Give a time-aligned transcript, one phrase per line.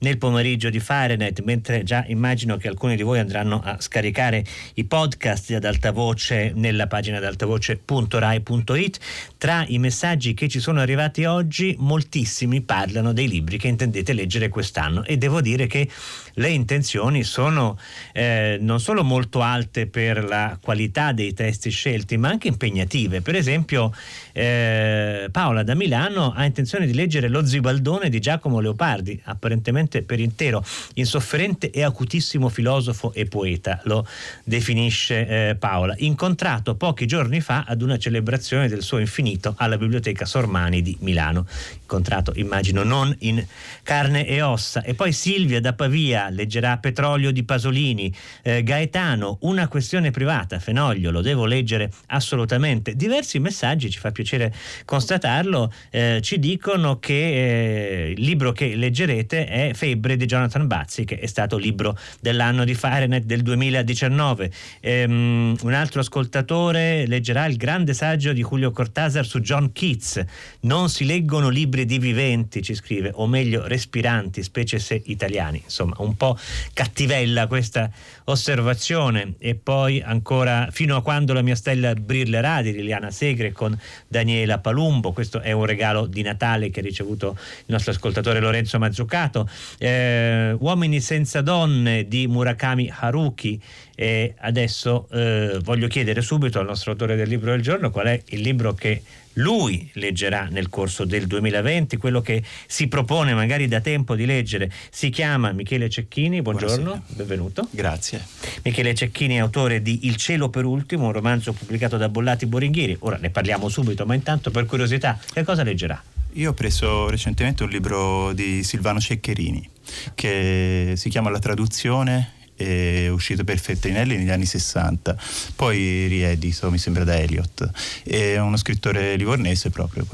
[0.00, 4.84] nel pomeriggio di Fahrenheit, mentre già immagino che alcuni di voi andranno a scaricare i
[4.84, 8.98] podcast ad alta voce nella pagina ad altavoce.rai.it.
[9.36, 14.48] Tra i messaggi che ci sono arrivati oggi, moltissimi parlano dei libri che intendete leggere
[14.48, 15.88] quest'anno e devo dire che
[16.34, 17.78] le intenzioni sono
[18.12, 23.20] eh, non solo molto alte per la qualità dei testi scelti, ma anche impegnative.
[23.20, 23.92] Per esempio,
[24.32, 30.02] eh, Paola da Milano ha intenzione di leggere Lo Zibaldone di Giacomo Leopardi, apparentemente veramente
[30.02, 30.64] per intero,
[30.94, 34.06] insofferente e acutissimo filosofo e poeta, lo
[34.44, 40.24] definisce eh, Paola, incontrato pochi giorni fa ad una celebrazione del suo infinito alla Biblioteca
[40.24, 41.46] Sormani di Milano.
[41.90, 43.44] Incontrato, immagino, non in
[43.82, 44.84] carne e ossa.
[44.84, 51.10] E poi Silvia da Pavia leggerà Petrolio di Pasolini, eh, Gaetano, una questione privata, Fenoglio,
[51.10, 52.94] lo devo leggere assolutamente.
[52.94, 59.46] Diversi messaggi, ci fa piacere constatarlo, eh, ci dicono che eh, il libro che leggerete
[59.46, 64.48] è Febbre di Jonathan Bazzi, che è stato libro dell'anno di Fahrenheit del 2019.
[64.78, 70.24] Ehm, un altro ascoltatore leggerà il grande saggio di Julio Cortázar su John Keats.
[70.60, 75.60] Non si leggono libri di viventi, ci scrive, o meglio respiranti, specie se italiani.
[75.64, 76.38] Insomma, un po'
[76.72, 77.90] cattivella questa
[78.24, 79.34] osservazione.
[79.38, 83.78] E poi ancora fino a quando la mia stella brillerà di Liliana Segre con
[84.08, 85.12] Daniela Palumbo.
[85.12, 90.56] Questo è un regalo di Natale che ha ricevuto il nostro ascoltatore Lorenzo Mazzucato eh,
[90.58, 93.60] Uomini senza donne di Murakami Haruki
[94.00, 98.22] e adesso eh, voglio chiedere subito al nostro autore del libro del giorno qual è
[98.28, 99.02] il libro che
[99.34, 104.72] lui leggerà nel corso del 2020, quello che si propone magari da tempo di leggere.
[104.88, 107.14] Si chiama Michele Cecchini, buongiorno, Buonasera.
[107.14, 107.68] benvenuto.
[107.70, 108.24] Grazie.
[108.64, 112.96] Michele Cecchini è autore di Il cielo per ultimo, un romanzo pubblicato da Bollati Boringhieri.
[113.00, 116.02] Ora ne parliamo subito, ma intanto per curiosità, che cosa leggerà?
[116.34, 119.68] Io ho preso recentemente un libro di Silvano Ceccherini
[120.14, 125.16] che si chiama La traduzione è uscito per Feltrinelli negli anni 60,
[125.56, 127.70] poi riedito, mi sembra da Eliot.
[128.04, 130.06] È uno scrittore livornese proprio,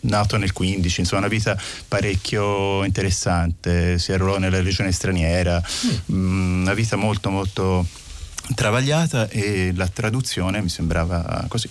[0.00, 1.58] nato nel 15, insomma una vita
[1.88, 5.62] parecchio interessante, si arruolò nella regione straniera,
[6.12, 6.16] mm.
[6.16, 6.60] mm.
[6.62, 7.86] una vita molto molto
[8.54, 11.68] travagliata e la traduzione mi sembrava così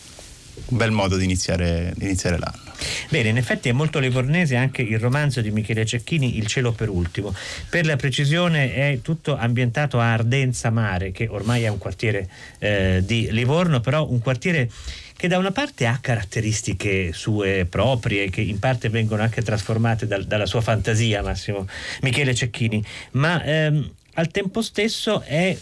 [0.66, 2.72] un bel modo di iniziare, di iniziare l'anno.
[3.09, 6.90] Bene, in effetti è molto livornese anche il romanzo di Michele Cecchini, Il cielo per
[6.90, 7.34] ultimo.
[7.69, 12.28] Per la precisione è tutto ambientato a Ardenza Mare, che ormai è un quartiere
[12.59, 14.69] eh, di Livorno, però un quartiere
[15.16, 20.25] che da una parte ha caratteristiche sue proprie, che in parte vengono anche trasformate dal,
[20.25, 21.68] dalla sua fantasia, Massimo
[22.02, 25.58] Michele Cecchini, ma ehm, al tempo stesso è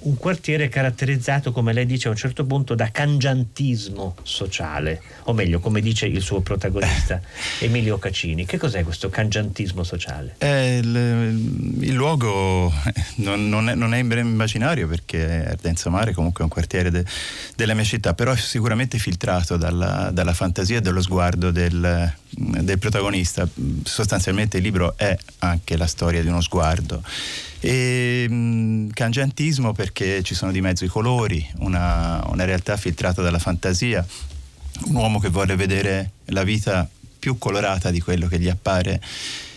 [0.00, 5.60] un quartiere caratterizzato, come lei dice a un certo punto, da cangiantismo sociale, o meglio,
[5.60, 7.20] come dice il suo protagonista
[7.60, 8.46] Emilio Caccini.
[8.46, 10.36] Che cos'è questo cangiantismo sociale?
[10.38, 12.72] Eh, il, il, luogo
[13.16, 17.04] non, non, è, non, è, immaginario perché Ardenza Mare comunque è un quartiere de,
[17.56, 22.78] della mia città, però è sicuramente filtrato dalla, dalla fantasia e dallo sguardo del, del
[22.78, 23.46] protagonista.
[23.82, 27.02] Sostanzialmente il libro è anche la storia di uno sguardo
[27.60, 33.22] e mh, mm, cangiantismo perché ci sono di mezzo i colori, una, una realtà filtrata
[33.22, 34.04] dalla fantasia,
[34.86, 36.88] un uomo che vuole vedere la vita
[37.18, 39.00] più colorata di quello che gli appare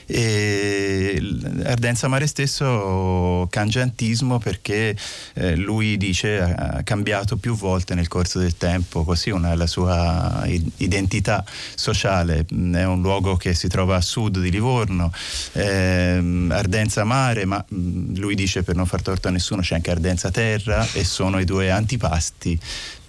[0.06, 1.22] e
[1.64, 4.96] Ardenza Mare stesso cangiantismo perché
[5.34, 10.44] eh, lui dice ha cambiato più volte nel corso del tempo, così una, la sua
[10.78, 11.44] identità
[11.76, 12.46] sociale.
[12.48, 15.12] È un luogo che si trova a sud di Livorno,
[15.54, 20.32] eh, Ardenza Mare, ma lui dice per non far torto a nessuno c'è anche Ardenza
[20.32, 22.60] Terra e sono i due antipasti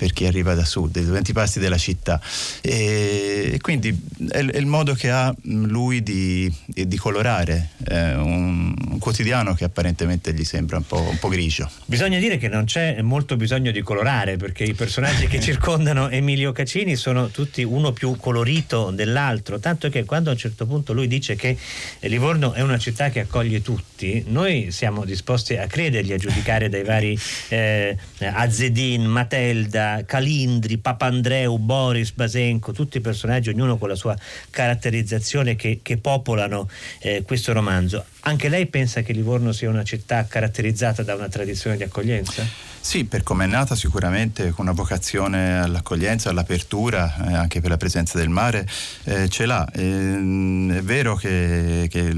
[0.05, 2.21] per chi arriva da sud, i due antipasti della città.
[2.61, 3.99] E quindi
[4.29, 9.65] è, il modo che ha mm, lui di, di colorare eh, un, un, quotidiano che
[9.65, 11.71] apparentemente gli sembra un po', un po', grigio.
[11.87, 16.53] Bisogna dire che non c'è molto bisogno di colorare perché i personaggi che circondano Emilio
[16.53, 21.07] Caccini sono tutti uno più colorito dell'altro, tanto che quando a un certo punto lui
[21.07, 21.57] dice che
[22.01, 26.85] Livorno è una città che accoglie tutti, noi siamo disposti a credergli, a giudicare dai
[26.85, 27.19] vari
[27.49, 34.17] eh, Azzedin, Matelda, Calindri, Papandreou, Boris, Basenco, tutti i personaggi, ognuno con la sua
[34.51, 36.69] caratterizzazione che, che popolano
[37.01, 38.05] eh, questo romanzo.
[38.27, 42.73] Anche lei pensa che Livorno sia una città caratterizzata da una tradizione di accoglienza?
[42.85, 47.79] Sì, per come è nata sicuramente con una vocazione all'accoglienza, all'apertura, eh, anche per la
[47.79, 48.69] presenza del mare,
[49.05, 49.67] eh, ce l'ha.
[49.73, 52.15] Eh, è vero che, che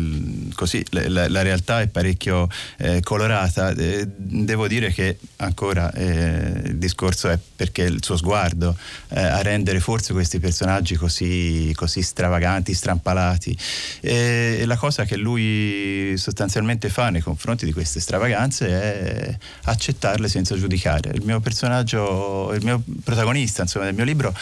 [0.55, 2.49] così la, la, realtà è parecchio
[2.79, 3.71] eh, colorata.
[3.71, 8.77] Eh, devo dire che ancora eh, il discorso è perché il suo sguardo
[9.11, 13.57] a rendere forse questi personaggi così, così stravaganti, strampalati.
[14.65, 21.11] La cosa che lui sostanzialmente fa nei confronti di queste stravaganze è accettarle senza giudicare.
[21.15, 24.35] Il mio personaggio, il mio protagonista insomma, del mio libro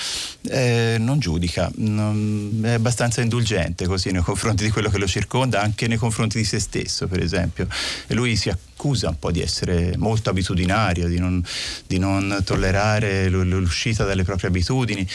[0.49, 5.61] eh, non giudica, non, è abbastanza indulgente così nei confronti di quello che lo circonda,
[5.61, 7.67] anche nei confronti di se stesso per esempio.
[8.07, 11.43] E lui si accusa un po' di essere molto abitudinario, di non,
[11.87, 15.09] di non tollerare l'uscita dalle proprie abitudini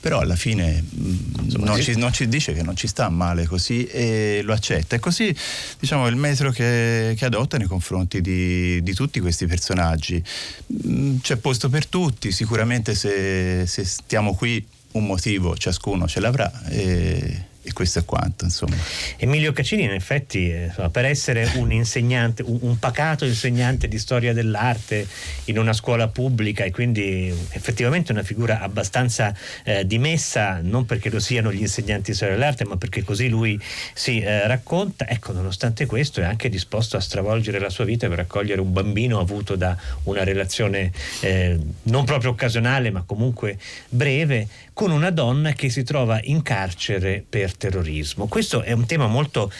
[0.00, 1.16] però alla fine mm,
[1.58, 4.96] non ci, non ci, dice che non ci sta male così e lo accetta.
[4.96, 5.34] E così
[5.78, 10.22] diciamo il metro che, che adotta nei confronti di, di, tutti questi personaggi.
[10.86, 16.50] Mm, c'è posto per tutti, sicuramente se, se stiamo qui un motivo ciascuno ce l'avrà.
[16.68, 18.76] E, e questo è quanto, insomma.
[19.16, 24.32] Emilio Caccini, in effetti, eh, per essere un insegnante, un, un, pacato insegnante di storia
[24.32, 25.06] dell'arte
[25.44, 29.34] in una scuola pubblica e quindi effettivamente una figura abbastanza
[29.64, 33.60] eh, dimessa, non perché lo siano gli insegnanti di storia dell'arte, ma perché così lui
[33.92, 38.20] si eh, racconta, ecco, nonostante questo è anche disposto a stravolgere la sua vita per
[38.20, 43.58] accogliere un bambino avuto da una relazione eh, non proprio occasionale, ma comunque
[43.88, 44.46] breve,
[44.78, 48.28] con una donna che si trova in carcere per terrorismo.
[48.28, 49.50] Questo è un tema molto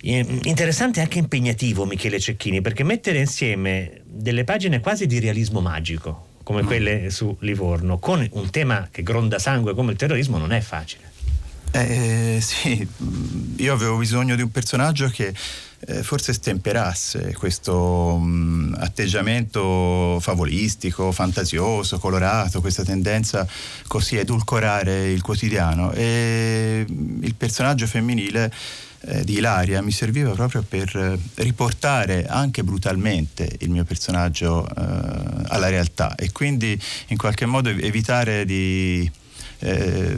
[0.00, 5.60] eh, interessante e anche impegnativo, Michele Cecchini, perché mettere insieme delle pagine quasi di realismo
[5.60, 6.66] magico, come mm.
[6.66, 11.13] quelle su Livorno, con un tema che gronda sangue come il terrorismo non è facile.
[11.76, 12.86] Eh, sì,
[13.56, 15.34] io avevo bisogno di un personaggio che
[15.86, 23.44] eh, forse stemperasse questo mm, atteggiamento favolistico, fantasioso, colorato, questa tendenza
[23.88, 25.90] così a edulcorare il quotidiano.
[25.90, 28.52] E mm, il personaggio femminile
[29.06, 34.72] eh, di Ilaria mi serviva proprio per riportare anche brutalmente il mio personaggio eh,
[35.48, 39.10] alla realtà e quindi in qualche modo evitare di
[39.64, 40.16] eh,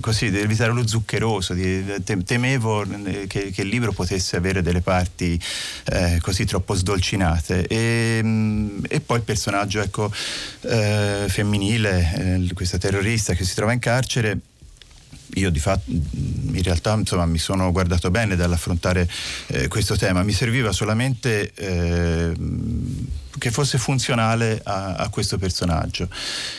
[0.00, 2.84] così, di evitare lo zuccheroso, di, temevo
[3.28, 5.40] che, che, il libro potesse avere delle parti
[5.84, 7.66] eh, così troppo sdolcinate.
[7.66, 10.12] E, mm, e poi il personaggio ecco,
[10.62, 14.38] eh, femminile, eh, questa terrorista che si trova in carcere,
[15.34, 19.08] io di fatto in realtà insomma, mi sono guardato bene dall'affrontare
[19.48, 22.32] eh, questo tema, mi serviva solamente eh,
[23.38, 26.08] che fosse funzionale a, a questo personaggio.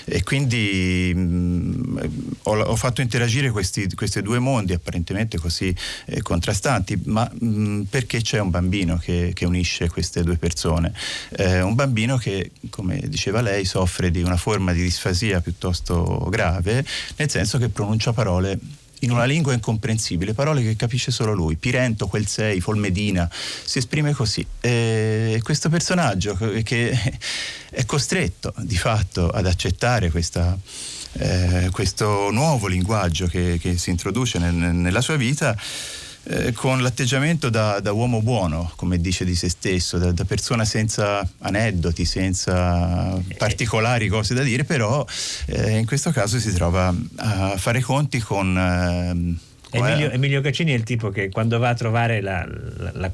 [0.06, 1.98] E quindi mh, mm,
[2.44, 5.74] ho, ho, fatto interagire questi, questi, due mondi apparentemente così
[6.06, 10.94] eh, contrastanti ma mh, mm, perché c'è un bambino che, che, unisce queste due persone?
[11.30, 16.86] Eh, un bambino che come diceva lei soffre di una forma di disfasia piuttosto grave
[17.18, 18.60] nel senso che pronuncia parole
[19.00, 21.56] in una lingua incomprensibile, parole che capisce solo lui.
[21.56, 24.46] Pirento, quel sei, Folmedina, si esprime così.
[24.60, 26.92] E questo personaggio che
[27.72, 30.58] è costretto di fatto ad accettare questa,
[31.14, 35.58] eh, questo nuovo linguaggio che, che si introduce nel, nella sua vita
[36.32, 40.64] eh, con l'atteggiamento da, da, uomo buono, come dice di se stesso, da, da, persona
[40.64, 45.04] senza aneddoti, senza particolari cose da dire, però
[45.48, 49.38] eh, in questo caso si trova a fare conti con...
[49.72, 52.44] Eh, Emilio, Emilio, Caccini è il tipo che quando va a trovare la,
[52.78, 53.12] la, la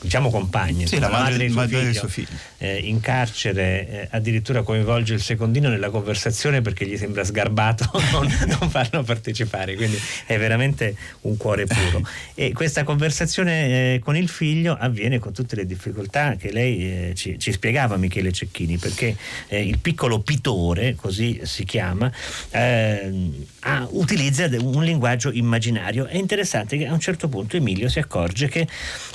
[0.00, 2.28] diciamo compagna, sì, la madre, madre del suo figlio,
[2.58, 8.32] eh, in carcere, eh, addirittura coinvolge il secondino nella conversazione perché gli sembra sgarbato non,
[8.60, 12.06] non farlo partecipare, quindi è veramente un cuore puro.
[12.34, 17.12] E questa conversazione eh, con il figlio avviene con tutte le difficoltà che lei eh,
[17.16, 19.16] ci, ci, spiegava Michele Cecchini, perché
[19.48, 22.10] eh, il piccolo pitore, così si chiama,
[22.50, 27.88] eh, ha, utilizza un linguaggio immaginario scenario è interessante che a un certo punto Emilio
[27.88, 28.66] si accorge che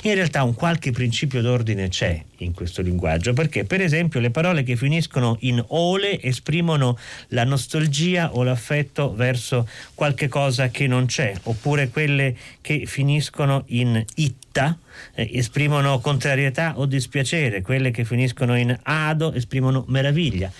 [0.02, 4.62] in realtà un qualche principio d'ordine c'è in questo linguaggio, perché per esempio le parole
[4.62, 11.34] che finiscono in ole esprimono la nostalgia o l'affetto verso qualche cosa che non c'è,
[11.44, 14.76] oppure quelle che finiscono in itta
[15.14, 20.50] eh, esprimono contrarietà o dispiacere, quelle che finiscono in ado esprimono meraviglia.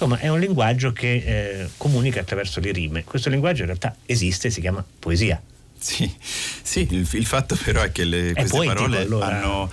[0.00, 3.04] Insomma, è un linguaggio che eh, comunica attraverso le rime.
[3.04, 5.40] Questo linguaggio in realtà esiste, si chiama poesia.
[5.80, 6.14] Sì,
[6.62, 9.26] sì il, il, fatto però è che le, queste poetico, parole allora.
[9.26, 9.70] hanno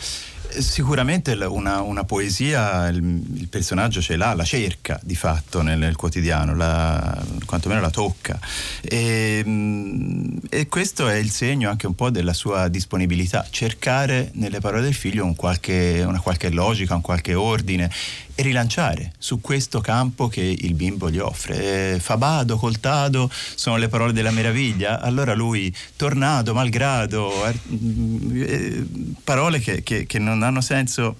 [0.49, 3.03] Sicuramente una, una poesia, il,
[3.35, 8.39] il, personaggio ce l'ha, la cerca di fatto nel, nel quotidiano, la, quantomeno la tocca.
[8.81, 9.43] E,
[10.49, 14.93] e, questo è il segno anche un po' della sua disponibilità, cercare nelle parole del
[14.93, 17.91] figlio un qualche, una qualche logica, un qualche ordine
[18.39, 21.95] e rilanciare su questo campo che il bimbo gli offre.
[21.95, 27.59] Eh, fabado, coltado sono le parole della meraviglia, allora lui tornado, malgrado, er,
[28.33, 28.85] eh,
[29.23, 31.15] parole che, che, che non hanno senso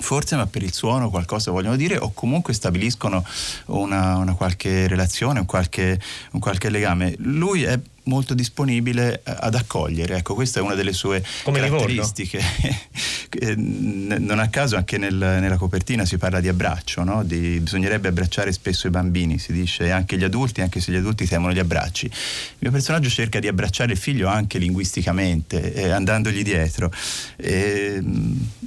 [0.00, 3.24] forse ma per il suono qualcosa vogliono dire o comunque stabiliscono
[3.66, 6.00] una, una qualche relazione, un qualche,
[6.32, 7.14] un qualche legame.
[7.18, 10.16] Lui è molto disponibile eh, ad accogliere.
[10.16, 12.42] Ecco, questa è una delle sue Come caratteristiche.
[13.54, 17.22] non a caso anche nel, nella copertina si parla di abbraccio, no?
[17.22, 21.26] di, bisognerebbe abbracciare spesso i bambini, si dice, anche gli adulti, anche se gli adulti
[21.26, 22.06] temono gli abbracci.
[22.06, 26.90] Il mio personaggio cerca di abbracciare il figlio anche linguisticamente, eh, andandogli dietro.
[27.36, 28.02] E,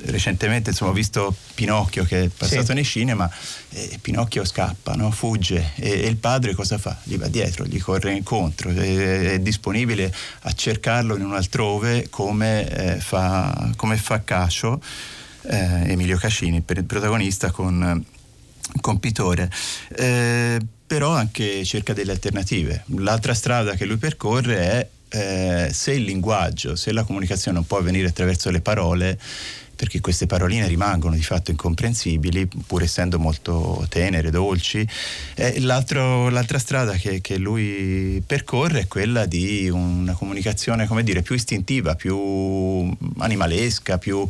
[0.05, 2.73] recentemente insomma, ho visto Pinocchio che è passato sì.
[2.73, 3.29] nei cinema
[3.73, 5.11] e Pinocchio scappa, no?
[5.11, 6.97] fugge e, e, il padre cosa fa?
[7.03, 8.69] Gli va dietro, gli corre incontro.
[8.69, 14.81] E, è disponibile a cercarlo in un altrove come, eh, fa, come fa Cascio,
[15.43, 18.03] eh, Emilio Cascini, il protagonista con,
[18.79, 19.49] con Pitore.
[19.95, 20.59] Eh,
[20.91, 22.83] però anche cerca delle alternative.
[22.97, 27.77] L'altra strada che lui percorre è eh, se il linguaggio, se la comunicazione non può
[27.77, 29.17] avvenire attraverso le parole,
[29.81, 34.87] perché queste paroline rimangono di fatto incomprensibili, pur essendo molto tenere, dolci.
[35.55, 41.95] L'altra strada che, che, lui percorre è quella di una comunicazione, come dire, più istintiva,
[41.95, 44.23] più animalesca, più,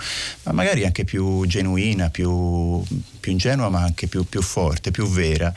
[0.43, 2.81] ma magari anche più genuina, più,
[3.21, 5.53] più ingenua, ma anche più, più forte, più vera.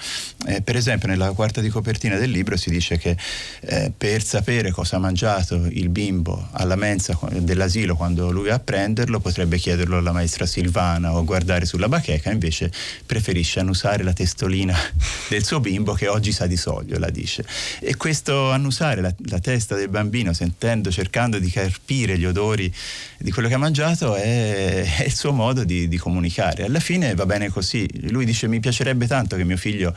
[0.46, 3.16] Eh, per esempio, nella quarta di copertina del libro si dice che
[3.60, 8.60] eh, per sapere cosa ha mangiato il bimbo alla mensa dell'asilo quando lui va a
[8.60, 12.70] prenderlo, potrebbe chiederlo alla maestra Silvana o guardare sulla bacheca, invece
[13.06, 14.76] preferisce annusare la testolina
[15.28, 17.44] del suo bimbo che oggi sa di soglio, la dice.
[17.80, 22.72] E questo annusare la, la testa del bambino, sentendo, cercando di carpire gli odori
[23.18, 26.64] di quello che ha mangiato, è, è il suo modo di, di comunicare.
[26.64, 27.88] Alla fine va bene così.
[28.10, 29.94] Lui dice mi piacerebbe tanto che mio figlio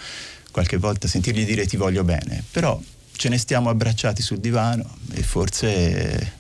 [0.51, 2.79] qualche volta sentirgli dire ti voglio bene, però
[3.15, 6.35] ce ne stiamo abbracciati sul divano e forse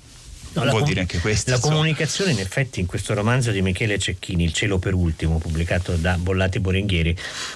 [0.53, 1.51] No, vuol com- dire anche questo.
[1.51, 1.75] La insomma.
[1.75, 6.17] comunicazione, in effetti, in questo romanzo di Michele Cecchini, Il cielo per ultimo, pubblicato da
[6.17, 7.15] Bollati Borenghieri,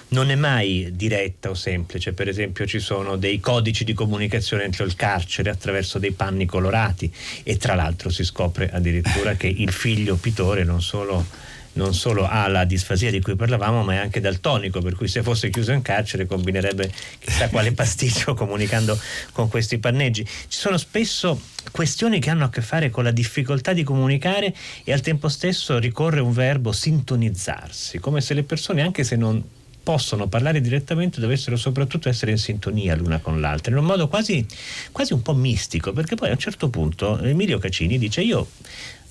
[0.10, 2.14] non è mai diretta o semplice.
[2.14, 7.12] Per esempio, ci sono dei codici di comunicazione entro il carcere attraverso dei panni colorati,
[7.44, 11.26] e tra l'altro si scopre addirittura che il figlio Pitore non solo
[11.74, 15.24] non solo ha la disfasia di cui parlavamo, ma è anche daltonico, per cui se
[15.24, 19.00] fosse chiuso in carcere combinerebbe chissà quale pasticcio comunicando
[19.32, 20.24] con questi panneggi.
[20.24, 21.40] Ci sono spesso
[21.72, 25.78] questioni che hanno a che fare con la difficoltà di comunicare e al tempo stesso
[25.78, 29.44] ricorre un verbo sintonizzarsi, come se le persone, anche se non
[29.84, 34.46] possono parlare direttamente dovessero soprattutto essere in sintonia l'una con l'altra, in un modo quasi,
[34.92, 38.48] quasi un po' mistico, perché poi a un certo punto Emilio Caccini dice io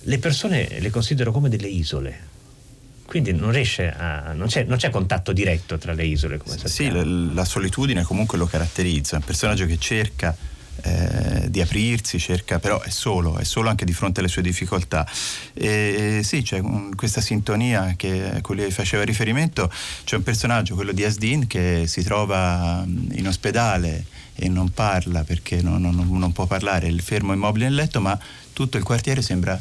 [0.05, 2.29] le persone le considero come delle isole,
[3.11, 4.33] quindi non riesce a.
[4.35, 8.39] non c'è, non c'è contatto diretto tra le isole come Sì, la, la, solitudine comunque
[8.39, 10.37] lo caratterizza, è un personaggio che cerca.
[10.83, 15.07] Eh, di aprirsi, cerca, però è solo, è solo anche di fronte alle sue difficoltà.
[15.53, 19.71] E, sì, c'è un, questa sintonia che, a cui faceva riferimento,
[20.05, 25.61] c'è un personaggio, quello di Asdin, che si trova in ospedale e non parla perché
[25.61, 28.19] non, non, non può parlare, è fermo immobile nel letto, ma
[28.55, 29.61] tutto il quartiere sembra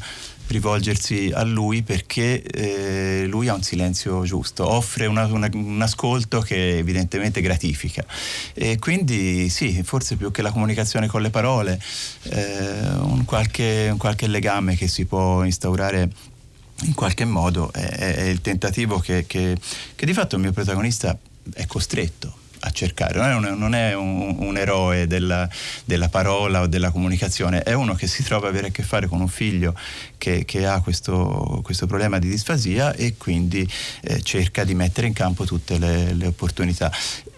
[0.49, 6.41] rivolgersi a lui perché eh, lui ha un silenzio giusto, offre una, una, un ascolto
[6.41, 8.03] che evidentemente gratifica.
[8.53, 11.79] E quindi sì, forse più che la comunicazione con le parole,
[12.23, 16.09] eh, un, qualche, un qualche legame che si può instaurare
[16.83, 19.57] in qualche modo è, è il tentativo che, che,
[19.95, 21.17] che di fatto il mio protagonista
[21.53, 25.47] è costretto a cercare, non è un, non è un, un eroe della,
[25.85, 29.07] della, parola o della comunicazione, è uno che si trova ad avere a che fare
[29.07, 29.75] con un figlio
[30.17, 33.67] che, che ha questo, questo, problema di disfasia e quindi
[34.01, 36.91] eh, cerca di mettere in campo tutte le, le opportunità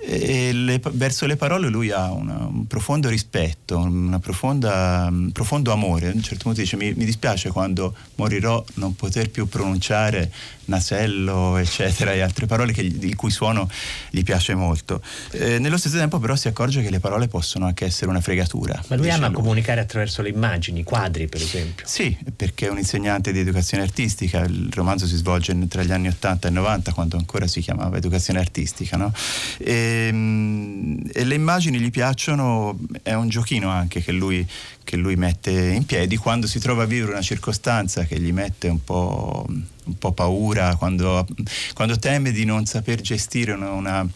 [0.04, 6.08] le, verso le parole lui ha una, un profondo rispetto, un profondo amore.
[6.08, 10.32] A un certo punto dice: mi, mi, dispiace quando morirò non poter più pronunciare
[10.66, 13.70] nasello, eccetera, e altre parole che, il cui suono
[14.10, 15.02] gli piace molto.
[15.32, 18.82] Eh, nello stesso tempo, però, si accorge che le parole possono anche essere una fregatura.
[18.88, 19.36] Ma lui ama lui.
[19.36, 21.86] comunicare attraverso le immagini, i quadri, per esempio.
[21.88, 24.40] Sì, perché è un insegnante di educazione artistica.
[24.42, 28.40] Il romanzo si svolge tra gli anni 80 e 90, quando ancora si chiamava educazione
[28.40, 28.98] artistica.
[28.98, 29.14] No?
[29.58, 34.48] E, ehm, e, le immagini gli piacciono, è un giochino anche che lui,
[34.84, 38.68] che lui, mette in piedi quando si trova a vivere una circostanza che gli mette
[38.68, 41.26] un po', un po paura, quando,
[41.74, 44.08] quando, teme di non saper gestire una, una,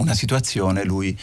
[0.00, 1.16] una situazione, lui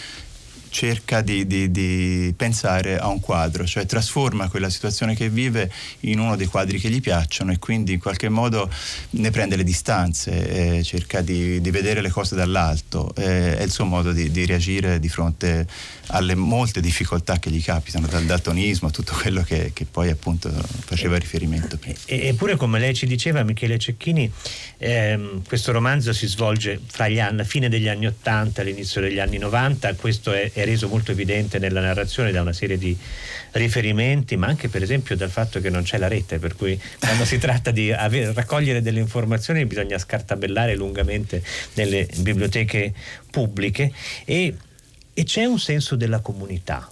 [0.70, 5.72] cerca di, di, di, pensare a un quadro, cioè trasforma quella situazione che vive
[6.02, 8.70] in uno dei quadri che gli piacciono e quindi in qualche modo
[9.12, 13.72] ne prende le distanze, eh, cerca di, di, vedere le cose dall'alto, eh, è il
[13.72, 15.68] suo modo di, reagire di fronte
[16.08, 20.50] alle molte difficoltà che gli capitano, dal daltonismo a tutto quello che, che, poi appunto
[20.50, 21.98] faceva riferimento prima.
[22.06, 24.32] Eppure come lei ci diceva Michele Cecchini,
[24.78, 29.20] ehm, questo romanzo si svolge fra gli anni, fine degli anni 80 e l'inizio degli
[29.20, 32.98] anni 90, questo è, è reso molto evidente nella narrazione da una serie di
[33.52, 37.26] riferimenti, ma anche per esempio dal fatto che non c'è la rete, per cui quando
[37.26, 42.94] si tratta di avere, raccogliere delle informazioni bisogna scartabellare lungamente nelle biblioteche
[43.30, 43.92] pubbliche
[44.26, 44.56] e,
[45.14, 46.92] e c'è un senso della comunità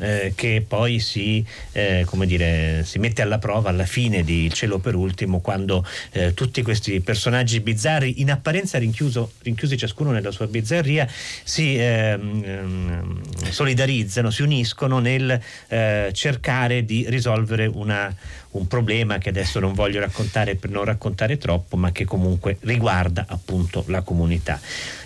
[0.00, 4.78] eh, che poi si, eh, dire, si, mette alla prova alla fine di Il cielo
[4.78, 11.06] per ultimo quando eh, tutti questi personaggi bizzarri in apparenza rinchiusi ciascuno nella sua bizzarria
[11.44, 18.14] si ehm, ehm, solidarizzano, si uniscono nel eh, cercare di risolvere una,
[18.50, 23.26] un problema che adesso non voglio raccontare per non raccontare troppo ma che comunque riguarda
[23.28, 24.60] appunto la comunità.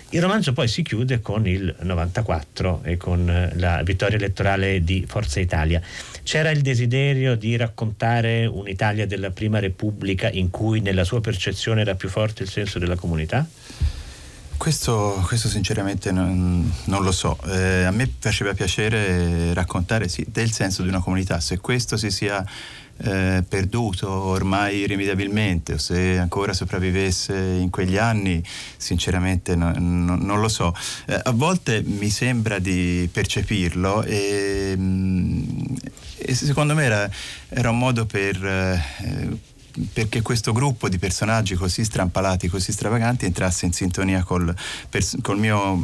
[0.09, 5.03] Il romanzo poi si chiude con il 94 e con eh, la vittoria elettorale di
[5.07, 5.81] Forza Italia.
[6.23, 11.95] C'era il desiderio di raccontare un'Italia della Prima Repubblica in cui nella sua percezione era
[11.95, 13.45] più forte il senso della comunità?
[14.57, 17.37] Questo, questo, sinceramente non, non lo so.
[17.47, 21.39] Eh, a me faceva piacere raccontare sì, del senso di una comunità.
[21.39, 22.43] Se questo si sia
[22.97, 28.43] eh, perduto ormai irrimediabilmente o se ancora sopravvivesse in quegli anni,
[28.77, 30.73] sinceramente no, no, non lo so.
[31.05, 35.75] Eh, a volte mi sembra di percepirlo e, mm,
[36.17, 37.09] e secondo me era,
[37.49, 38.43] era, un modo per...
[38.45, 39.53] Eh,
[39.91, 44.55] perché questo gruppo di personaggi così strampalati, così stravaganti entrasse in sintonia col,
[44.89, 45.83] pers- col mio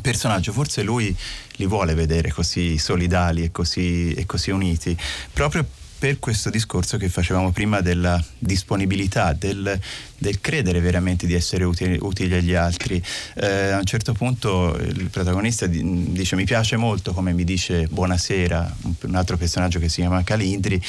[0.00, 1.14] personaggio, forse lui
[1.56, 4.96] li vuole vedere così solidali e così, e così uniti,
[5.30, 5.66] proprio
[6.02, 9.78] per questo discorso che facevamo prima della disponibilità, del,
[10.22, 13.02] del credere veramente di essere utili, utili agli altri.
[13.34, 18.76] Eh, a un certo punto il protagonista dice mi piace molto come mi dice buonasera,
[19.02, 20.80] un altro personaggio che si chiama Calindri,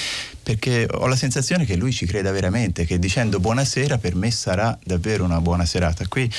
[0.41, 4.77] perché ho la sensazione che lui ci creda veramente, che dicendo buonasera per me sarà
[4.83, 6.05] davvero una buona serata.
[6.07, 6.29] Qui,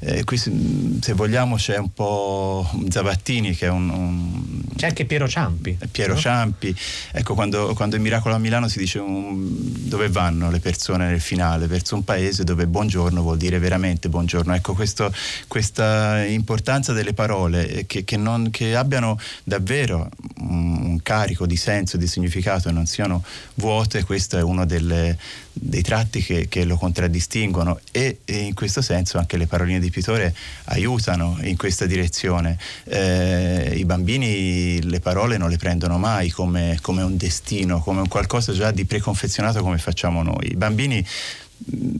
[0.00, 3.88] eh, qui se vogliamo c'è un po' Zavattini che è un...
[3.88, 5.78] un c'è anche Piero Ciampi.
[5.90, 6.18] Piero no?
[6.18, 6.74] Ciampi,
[7.12, 11.20] ecco quando, quando in Miracolo a Milano si dice un, dove vanno le persone nel
[11.20, 14.54] finale, verso un paese dove buongiorno vuol dire veramente buongiorno.
[14.54, 15.12] Ecco questo,
[15.48, 21.96] questa importanza delle parole eh, che, che, non, che abbiano davvero un, carico di senso
[21.96, 23.24] di significato e non siano
[23.54, 25.16] vuote, questo è uno delle,
[25.52, 29.90] dei tratti che, che, lo contraddistinguono e, e, in questo senso anche le paroline di
[29.90, 32.58] Pitore aiutano in questa direzione.
[32.84, 38.08] Eh, I bambini le parole non le prendono mai come, come un destino, come un
[38.08, 40.52] qualcosa già di preconfezionato come facciamo noi.
[40.52, 41.04] I bambini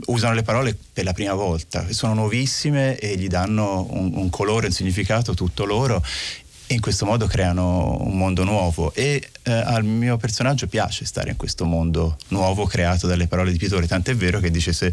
[0.07, 4.66] usano le parole per la prima volta, sono nuovissime e gli danno un, un colore,
[4.66, 6.03] un significato tutto loro
[6.66, 11.31] e in questo modo creano un mondo nuovo e eh, al mio personaggio piace stare
[11.31, 14.92] in questo mondo nuovo creato dalle parole di Pittore, tant'è vero che dice se,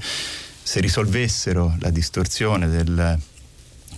[0.64, 3.20] se risolvessero la distorsione del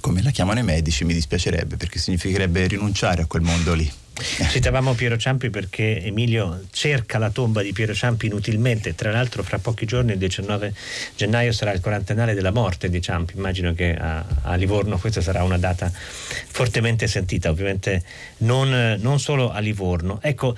[0.01, 3.91] come la chiamano i medici mi dispiacerebbe perché significherebbe rinunciare a quel mondo lì.
[4.49, 9.59] Citavamo Piero Ciampi perché Emilio cerca la tomba di Piero Ciampi inutilmente, tra l'altro fra
[9.59, 10.73] pochi giorni, il 19
[11.15, 15.43] gennaio, sarà il quarantennale della morte di Ciampi, immagino che a, a Livorno questa sarà
[15.43, 18.03] una data fortemente sentita, ovviamente
[18.39, 20.19] non, non, solo a Livorno.
[20.21, 20.55] Ecco,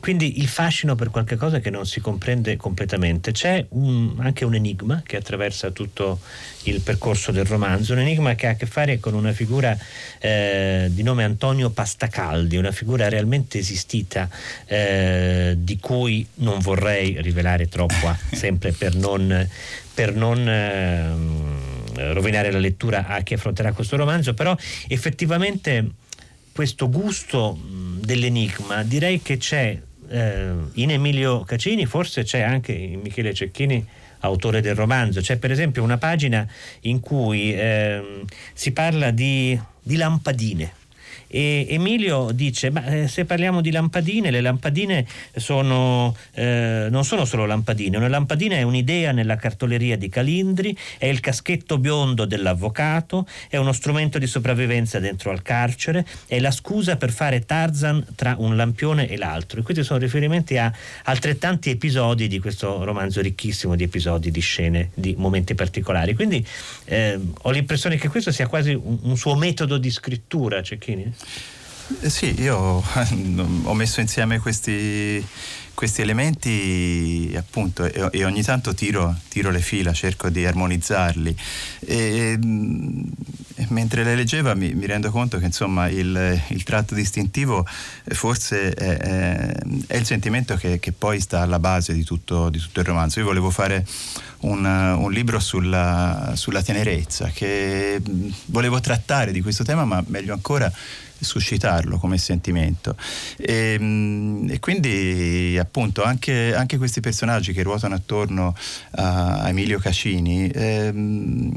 [0.00, 3.32] quindi il fascino per qualche cosa che non si comprende completamente.
[3.32, 6.20] C'è un, anche un enigma che attraversa tutto
[6.64, 9.76] il percorso del romanzo, un enigma che ha a che fare con una figura
[10.18, 14.28] eh, di nome Antonio Pastacaldi, una figura realmente esistita
[14.66, 19.48] eh, di cui non vorrei rivelare troppo, ah, sempre per non,
[19.94, 24.54] per non eh, rovinare la lettura a chi affronterà questo romanzo, però
[24.88, 25.86] effettivamente
[26.52, 27.58] questo gusto
[28.00, 33.84] dell'enigma direi che c'è eh, in Emilio Cacini, forse c'è anche in Michele Cecchini
[34.20, 35.20] autore del romanzo.
[35.20, 36.46] C'è per esempio una pagina
[36.82, 40.82] in cui eh, si parla di, di lampadine
[41.34, 47.24] e Emilio dice, ma eh, se parliamo di lampadine, le lampadine sono, eh, non sono
[47.24, 53.26] solo lampadine, una lampadina è un'idea nella cartoleria di Calindri, è il caschetto biondo dell'avvocato,
[53.48, 58.36] è uno strumento di sopravvivenza dentro al carcere, è la scusa per fare Tarzan tra
[58.38, 59.58] un lampione e l'altro.
[59.58, 64.90] E questi sono riferimenti a altrettanti episodi di questo romanzo ricchissimo di episodi, di scene,
[64.94, 66.14] di momenti particolari.
[66.14, 66.46] Quindi
[66.84, 71.12] eh, ho l'impressione che questo sia quasi un, un suo metodo di scrittura, Cecchini.
[72.00, 72.56] Eh sì, io
[73.64, 75.24] ho messo insieme questi,
[75.74, 81.36] questi elementi appunto e, e ogni tanto tiro, tiro, le fila, cerco di armonizzarli.
[81.80, 82.38] E,
[83.56, 87.66] e mentre le leggeva mi, mi, rendo conto che insomma il, il tratto distintivo
[88.08, 89.54] forse è, è,
[89.86, 93.20] è il sentimento che, che, poi sta alla base di tutto, di tutto il romanzo.
[93.20, 93.86] Io volevo fare
[94.40, 98.00] un, un libro sulla, sulla tenerezza, che
[98.46, 100.72] volevo trattare di questo tema, ma meglio ancora
[101.24, 102.96] suscitarlo come sentimento.
[103.36, 108.54] E, ehm, e quindi appunto anche, anche, questi personaggi che ruotano attorno
[108.92, 111.52] a Emilio Cacini ehm,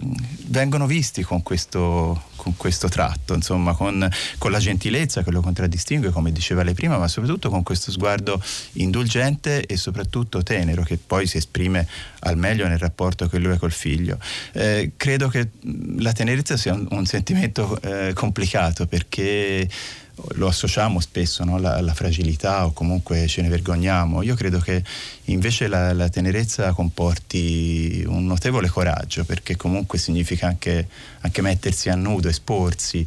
[0.48, 6.12] vengono visti con questo, con questo tratto, insomma, con, con, la gentilezza che lo contraddistingue,
[6.12, 8.42] come diceva lei prima, ma soprattutto con questo sguardo
[8.74, 11.88] indulgente e soprattutto tenero che poi si esprime
[12.20, 14.18] al meglio nel rapporto che lui ha col figlio.
[14.54, 15.50] Eh, credo che
[15.98, 19.57] la tenerezza sia un, un sentimento eh, complicato perché
[20.34, 24.24] lo associamo spesso alla, alla, fragilità o comunque ce ne vergogniamo.
[24.24, 24.84] Io credo che
[25.26, 30.88] invece la, la, tenerezza comporti un notevole coraggio perché comunque significa anche,
[31.22, 33.06] anche mettersi a nudo, esporsi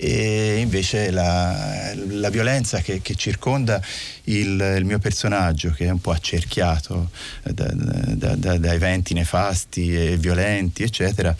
[0.00, 3.82] e invece la, la violenza che, che circonda
[4.24, 7.10] il, il, mio personaggio che è un po' accerchiato
[7.42, 11.34] da, da, da, da eventi nefasti e violenti eccetera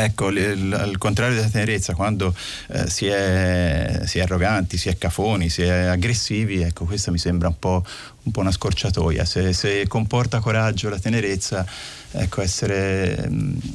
[0.00, 2.32] Ecco, al contrario della tenerezza, quando
[2.68, 7.18] eh, si, è, si, è, arroganti, si è cafoni, si è aggressivi, ecco, questa mi
[7.18, 7.84] sembra un po',
[8.22, 9.24] un po una scorciatoia.
[9.24, 11.66] Se, se comporta coraggio la tenerezza,
[12.12, 13.28] ecco, essere,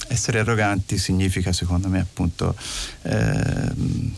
[0.07, 2.55] essere, arroganti significa secondo me appunto
[3.03, 3.71] eh,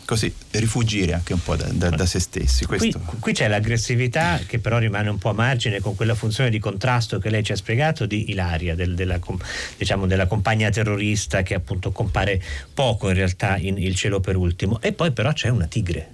[0.06, 2.66] così rifugire anche un po' da, da, da se stessi.
[2.66, 6.60] Qui, qui, c'è l'aggressività che però rimane un po' a margine con quella funzione di
[6.60, 9.20] contrasto che lei ci ha spiegato di Ilaria, del, della,
[9.78, 12.42] diciamo, della compagna terrorista che appunto compare
[12.74, 16.14] poco in realtà in Il cielo per ultimo e poi però c'è una tigre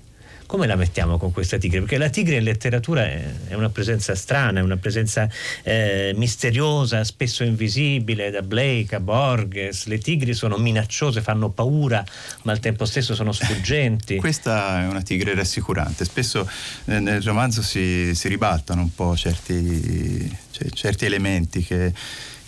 [0.51, 1.79] come la mettiamo con questa tigre?
[1.79, 5.29] Perché la tigre in letteratura è, una presenza strana, è una presenza
[5.63, 9.85] eh, misteriosa, spesso invisibile, da Blake a Borges.
[9.85, 12.03] Le tigri sono minacciose, fanno paura,
[12.41, 14.17] ma al tempo stesso sono sfuggenti.
[14.19, 16.03] Questa è una tigre rassicurante.
[16.03, 16.45] Spesso
[16.83, 21.93] eh, nel romanzo si, si ribaltano un po' certi, cioè, certi elementi che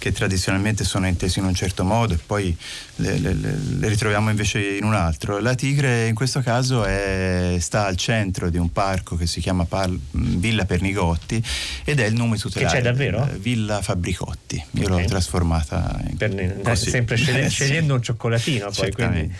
[0.03, 2.53] che tradizionalmente sono intesi in un certo modo e poi
[2.97, 5.39] le, le, le ritroviamo invece in un altro.
[5.39, 9.63] La tigre in questo caso è, sta al centro di un parco che si chiama
[9.63, 11.41] Pal, Villa Pernigotti
[11.85, 12.69] ed è il nome tutelare.
[12.69, 13.29] Che c'è davvero?
[13.37, 14.61] Villa Fabricotti.
[14.71, 15.03] Io okay.
[15.03, 16.89] l'ho trasformata in per, così.
[16.89, 18.91] sempre scel- scegliendo un cioccolatino poi.
[18.91, 19.33] Quindi.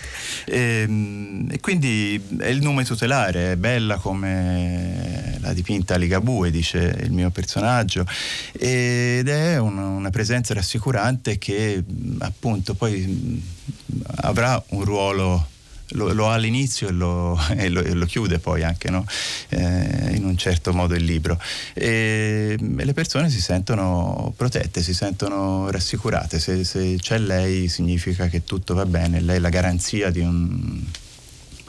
[0.45, 6.95] E, ehm, e, quindi è il nome tutelare, è bella come la dipinta Ligabue, dice
[7.01, 8.05] il mio personaggio,
[8.53, 11.83] ed è un, una presenza rassicurante che
[12.19, 13.41] appunto poi
[14.21, 15.47] avrà un ruolo
[15.93, 19.05] lo, lo, ha all'inizio e lo, e, lo, e lo, chiude poi anche no?
[19.49, 21.39] eh, in un certo modo il libro.
[21.73, 26.39] E, e, le persone si sentono protette, si sentono rassicurate.
[26.39, 30.83] Se, se, c'è lei significa che tutto va bene lei è la garanzia di, un,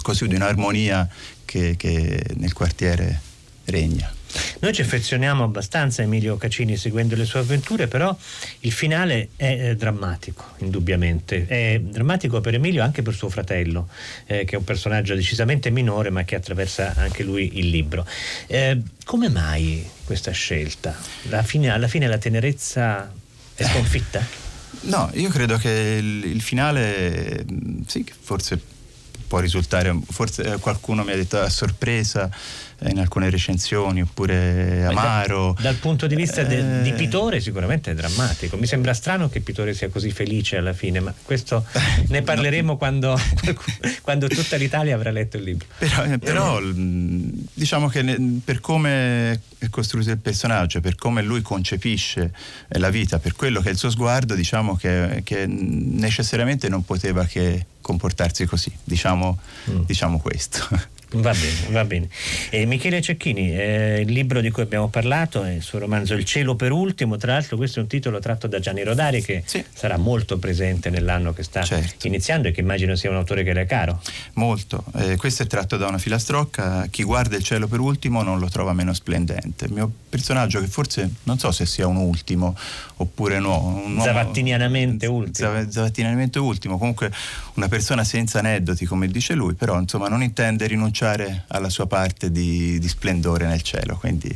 [0.03, 1.09] così, di un'armonia
[1.45, 3.21] che, che nel quartiere
[3.65, 4.13] regna
[4.61, 8.17] noi ci affezioniamo abbastanza a Emilio Caccini seguendo le sue avventure, però
[8.61, 11.47] il finale è eh, drammatico, indubbiamente.
[11.47, 13.89] È drammatico per Emilio anche per suo fratello,
[14.27, 18.07] eh, che è un personaggio decisamente minore, ma che attraversa anche lui il libro.
[18.47, 20.97] Eh, come mai questa scelta?
[21.43, 23.13] Fine, alla fine la tenerezza
[23.55, 24.43] è sconfitta?
[24.83, 27.45] No, io credo che il, il finale,
[27.87, 28.73] sì, forse
[29.27, 32.31] può risultare, forse eh, qualcuno mi ha detto a sorpresa,
[32.79, 35.55] eh, in alcune recensioni, oppure amaro.
[35.57, 38.57] Da, dal punto di vista de, di eh, Pitore sicuramente è drammatico.
[38.57, 41.65] Mi sembra strano che Pitore sia così felice alla fine, ma questo
[42.09, 42.77] ne parleremo no.
[42.77, 43.19] quando,
[44.03, 45.67] quando, tutta l'Italia avrà letto il libro.
[45.79, 52.33] Però, però diciamo che ne, per come è costruito il personaggio, per come lui concepisce
[52.69, 57.25] la vita, per quello che è il suo sguardo, diciamo che, che necessariamente non poteva
[57.25, 59.39] che comportarsi così, diciamo,
[59.71, 59.83] mm.
[59.85, 60.67] diciamo questo.
[61.15, 62.09] Va bene, va bene.
[62.51, 66.25] Eh, Michele Cecchini, eh, il libro di cui abbiamo parlato è il suo romanzo Il
[66.25, 69.65] cielo per ultimo, tra l'altro questo è un titolo tratto da Gianni Rodari che sì.
[69.73, 72.07] sarà molto presente nell'anno che sta certo.
[72.09, 74.01] iniziando e che immagino sia un autore che le è caro.
[74.35, 78.41] Molto, eh, questo è tratto da una filastrocca, chi guarda il cielo per ultimo non
[78.41, 79.67] lo trova meno splendente.
[79.67, 82.57] Il mio personaggio che forse non so se sia un ultimo
[82.97, 83.83] oppure no.
[83.85, 85.71] Un Zavattinianamente ultimo.
[85.71, 87.13] Zavattinianamente ultimo, comunque
[87.55, 91.87] una persona senza aneddoti come dice lui, però insomma non intende rinunciare rinunciare alla sua
[91.87, 93.97] parte di, di splendore nel cielo.
[93.97, 94.35] Quindi,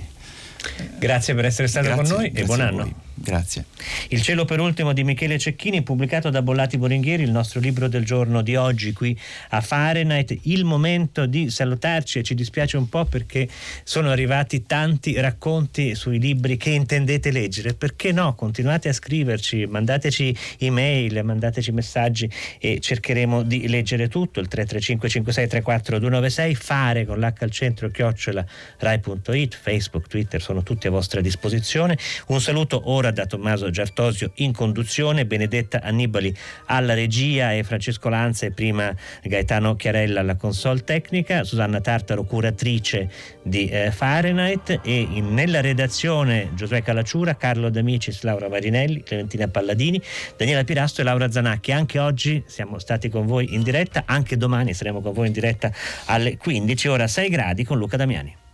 [0.98, 3.06] grazie per essere stato grazie, con noi e buon anno.
[3.20, 3.64] Grazie.
[4.08, 8.04] Il cielo per ultimo di Michele Cecchini, pubblicato da Bollati Boringhieri, il nostro libro del
[8.04, 9.18] giorno di oggi qui
[9.50, 10.38] a Fahrenheit.
[10.42, 13.48] Il momento di salutarci e ci dispiace un po' perché
[13.82, 17.74] sono arrivati tanti racconti sui libri che intendete leggere.
[17.74, 18.34] Perché no?
[18.34, 24.38] Continuate a scriverci, mandateci email, mandateci messaggi e cercheremo di leggere tutto.
[24.38, 28.44] Il 335 5634 296 fare con l'H al centro chiocciola
[28.78, 31.98] rai.it, Facebook, Twitter sono tutti a vostra disposizione.
[32.28, 36.34] Un saluto ora da Tommaso Giartosio in conduzione, Benedetta Annibali
[36.66, 43.10] alla regia e Francesco Lanza e prima Gaetano Chiarella alla console tecnica, Susanna Tartaro curatrice
[43.42, 50.00] di eh, Fahrenheit e in, nella redazione Giosuè Calacciura, Carlo D'Amicis, Laura Marinelli, Clementina Palladini,
[50.36, 51.72] Daniela Pirasto e Laura Zanacchi.
[51.72, 55.72] Anche oggi siamo stati con voi in diretta, anche domani saremo con voi in diretta
[56.06, 58.46] alle 15, ora 6 gradi con Luca Damiani.